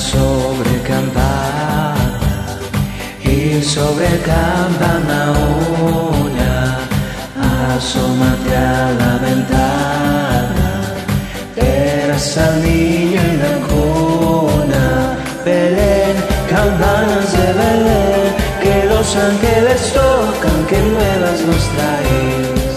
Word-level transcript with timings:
sobre 0.00 0.80
campana 0.82 1.94
y 3.22 3.62
sobre 3.62 4.08
campana 4.20 5.32
una, 5.82 6.78
asómate 7.76 8.56
a 8.56 8.92
la 9.00 9.18
ventana, 9.18 10.68
verás 11.54 12.38
al 12.38 12.62
niño 12.62 13.20
en 13.20 13.38
la 13.38 13.54
cuna, 13.68 15.18
Belén, 15.44 16.16
campanas 16.48 17.32
de 17.32 17.52
Belén, 17.60 18.34
que 18.62 18.86
los 18.88 19.16
ángeles 19.16 19.92
tocan, 19.92 20.66
que 20.66 20.78
nuevas 20.80 21.40
nos 21.42 21.64
traes. 21.74 22.69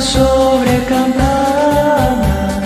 Sobre 0.00 0.84
campana 0.84 2.62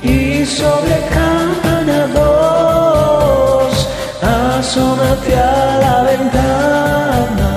y 0.00 0.46
sobre 0.46 1.00
campana 1.12 2.06
dos, 2.14 3.88
a 4.22 5.78
la 5.80 6.02
ventana, 6.04 7.50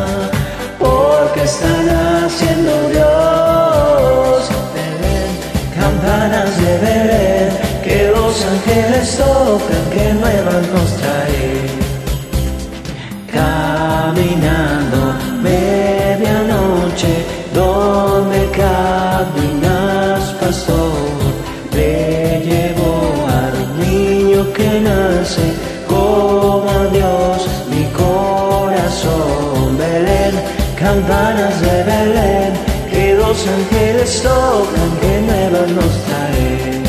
porque 0.79 1.43
están 1.43 1.87
haciendo 2.25 2.89
Dios. 2.89 4.49
Belén, 4.73 5.31
campanas 5.79 6.57
de 6.57 6.77
Belén, 6.79 7.49
que 7.83 8.11
los 8.15 8.43
ángeles 8.43 9.17
tocan, 9.17 9.83
que 9.93 10.13
nuevas 10.15 10.67
nos 10.73 10.89
traen 10.97 11.79
caminando 13.31 14.99
medianoche, 15.43 17.13
donde 17.53 18.10
pastor, 20.51 20.91
le 21.71 22.41
llevo 22.43 22.93
al 23.39 23.55
niño 23.79 24.51
que 24.51 24.81
nace, 24.81 25.45
como 25.87 26.69
a 26.69 26.87
Dios 26.87 27.47
mi 27.71 27.85
corazón, 28.03 29.77
Belén, 29.77 30.33
campanas 30.77 31.55
de 31.61 31.75
Belén, 31.91 32.51
que 32.91 33.13
los 33.15 33.37
ángeles 33.47 34.21
tocan, 34.21 34.91
que 35.01 35.13
nuevas 35.29 35.69
nos 35.79 35.93
traen. 36.07 36.83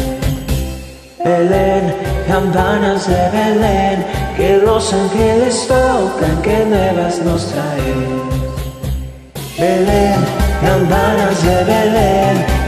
Belén, 1.25 1.95
campanas 2.27 3.07
de 3.07 3.23
Belén, 3.37 4.05
que 4.37 4.57
los 4.57 4.93
ángeles 4.93 5.69
tocan, 5.69 6.43
que 6.43 6.65
nuevas 6.65 7.17
nos 7.21 7.47
traen. 7.53 8.23
Belén, 9.57 10.19
campanas 10.67 11.37
de 11.45 11.57
Belén, 11.73 12.62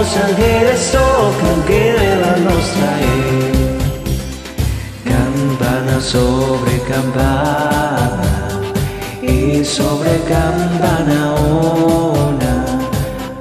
que 0.00 0.06
los 0.06 0.16
ángeles 0.16 0.92
tocan, 0.92 1.62
que 1.66 1.92
nuevas 1.92 2.38
nos 2.40 2.64
traen. 2.72 3.78
Campana 5.04 6.00
sobre 6.00 6.80
campana 6.82 8.48
y 9.22 9.64
sobre 9.64 10.20
campana 10.22 11.34
una, 11.34 12.64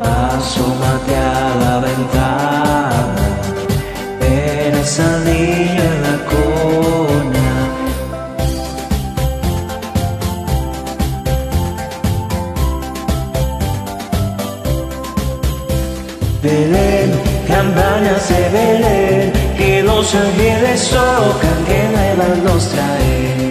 asómate 0.02 1.16
a 1.16 1.80
Belén, 16.42 17.12
campanas 17.48 18.30
de 18.30 18.50
Belén, 18.50 19.34
que 19.58 19.84
los 19.84 20.16
ángeles 20.16 20.90
tocan, 20.90 21.66
que 21.68 21.90
nuevas 21.92 22.38
nos 22.46 22.70
traen. 22.70 23.50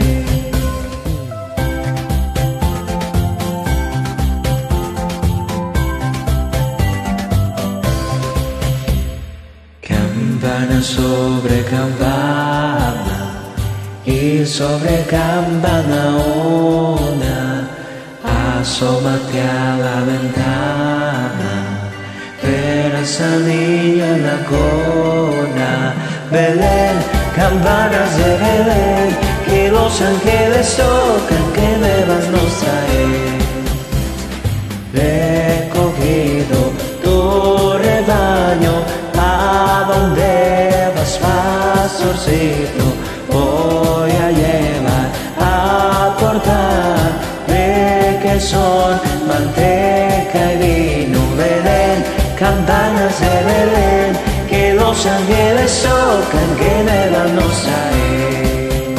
Campana 9.82 10.80
sobre 10.80 11.64
campana 11.64 13.18
y 14.06 14.46
sobre 14.46 15.04
campana 15.04 16.16
una, 16.16 17.68
asómate 18.60 19.42
a 19.42 19.76
la 19.76 20.00
ventana, 20.04 21.67
niño 23.00 24.04
en 24.04 24.22
la 24.26 24.38
cuna. 24.50 25.94
Belén, 26.30 26.96
campanas 27.36 28.16
de 28.16 28.30
Belén, 28.44 29.16
que 29.46 29.70
los 29.70 30.00
ángeles 30.00 30.76
tocan, 30.76 31.52
que 31.54 31.68
nuevas 31.78 32.28
nos 32.28 32.50
traen 32.60 33.38
recogido 34.92 36.58
tu 37.02 37.78
rebaño, 37.78 38.74
a 39.16 39.84
donde 39.88 40.92
vas 40.96 41.18
pastorcito, 41.18 42.67
campanas 52.38 53.18
de 53.20 53.26
Belén, 53.50 54.16
que 54.48 54.74
los 54.74 55.04
ángeles 55.04 55.82
tocan, 55.82 56.56
que 56.56 56.84
nueva 56.84 57.24
nos 57.34 57.62
trae. 57.64 58.94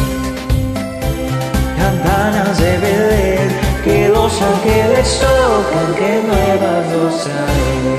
Campanas 1.78 2.58
de 2.60 2.78
Belén, 2.78 3.50
que 3.84 4.10
los 4.10 4.34
ángeles 4.42 5.20
tocan, 5.22 5.96
que 5.96 6.22
nueva 6.28 6.84
nos 6.92 7.24
trae. 7.24 7.99